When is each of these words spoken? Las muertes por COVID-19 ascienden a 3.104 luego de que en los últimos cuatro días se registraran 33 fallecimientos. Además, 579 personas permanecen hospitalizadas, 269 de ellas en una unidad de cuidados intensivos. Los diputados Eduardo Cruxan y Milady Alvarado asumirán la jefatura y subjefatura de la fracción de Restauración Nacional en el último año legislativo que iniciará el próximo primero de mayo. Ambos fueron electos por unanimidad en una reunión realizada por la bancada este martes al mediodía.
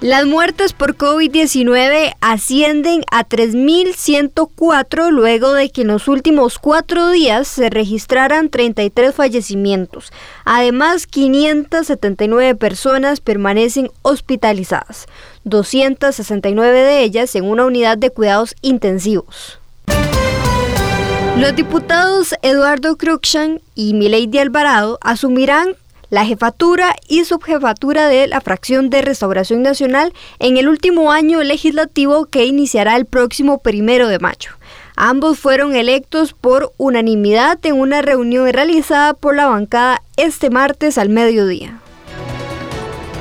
Las 0.00 0.26
muertes 0.26 0.74
por 0.74 0.96
COVID-19 0.96 2.14
ascienden 2.20 3.02
a 3.10 3.26
3.104 3.26 5.10
luego 5.10 5.54
de 5.54 5.70
que 5.70 5.80
en 5.82 5.88
los 5.88 6.08
últimos 6.08 6.58
cuatro 6.58 7.10
días 7.10 7.48
se 7.48 7.70
registraran 7.70 8.50
33 8.50 9.14
fallecimientos. 9.14 10.12
Además, 10.44 11.06
579 11.06 12.54
personas 12.54 13.20
permanecen 13.20 13.90
hospitalizadas, 14.02 15.06
269 15.44 16.80
de 16.80 17.02
ellas 17.02 17.34
en 17.34 17.44
una 17.44 17.64
unidad 17.64 17.96
de 17.96 18.10
cuidados 18.10 18.54
intensivos. 18.60 19.58
Los 21.38 21.56
diputados 21.56 22.34
Eduardo 22.42 22.96
Cruxan 22.96 23.60
y 23.74 23.94
Milady 23.94 24.38
Alvarado 24.38 24.98
asumirán 25.00 25.76
la 26.14 26.24
jefatura 26.24 26.94
y 27.08 27.24
subjefatura 27.24 28.06
de 28.06 28.28
la 28.28 28.40
fracción 28.40 28.88
de 28.88 29.02
Restauración 29.02 29.62
Nacional 29.62 30.12
en 30.38 30.56
el 30.58 30.68
último 30.68 31.10
año 31.10 31.42
legislativo 31.42 32.26
que 32.26 32.46
iniciará 32.46 32.94
el 32.94 33.04
próximo 33.04 33.58
primero 33.58 34.06
de 34.06 34.20
mayo. 34.20 34.52
Ambos 34.94 35.40
fueron 35.40 35.74
electos 35.74 36.32
por 36.32 36.72
unanimidad 36.76 37.58
en 37.66 37.80
una 37.80 38.00
reunión 38.00 38.48
realizada 38.52 39.14
por 39.14 39.34
la 39.34 39.46
bancada 39.46 40.02
este 40.16 40.50
martes 40.50 40.98
al 40.98 41.08
mediodía. 41.08 41.80